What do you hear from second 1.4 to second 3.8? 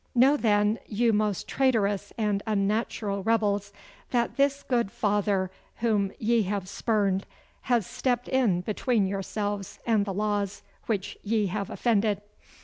traitorous and unnatural rebels,